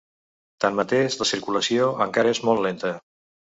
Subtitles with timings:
[0.65, 2.97] Tanmateix, la circulació encara és molt lenta.